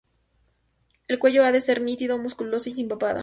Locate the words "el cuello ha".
1.07-1.51